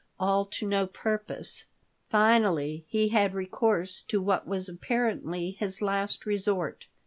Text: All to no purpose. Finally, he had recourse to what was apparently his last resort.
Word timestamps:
All 0.19 0.45
to 0.45 0.65
no 0.67 0.87
purpose. 0.87 1.65
Finally, 2.09 2.85
he 2.89 3.09
had 3.09 3.35
recourse 3.35 4.01
to 4.07 4.19
what 4.19 4.47
was 4.47 4.67
apparently 4.67 5.51
his 5.51 5.79
last 5.79 6.25
resort. 6.25 6.87